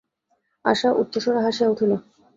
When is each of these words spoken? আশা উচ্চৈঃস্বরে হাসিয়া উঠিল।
আশা 0.65 0.89
উচ্চৈঃস্বরে 1.01 1.39
হাসিয়া 1.45 1.67
উঠিল। 1.69 1.91